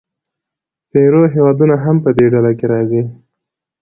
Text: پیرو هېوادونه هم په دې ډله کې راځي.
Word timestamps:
پیرو 0.91 1.23
هېوادونه 1.33 1.75
هم 1.83 1.95
په 2.03 2.09
دې 2.17 2.25
ډله 2.33 2.51
کې 2.57 2.65
راځي. 2.73 3.01